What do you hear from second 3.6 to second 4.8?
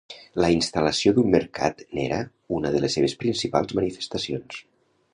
manifestacions.